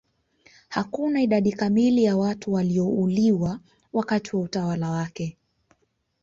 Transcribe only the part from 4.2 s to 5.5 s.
wa utawala wake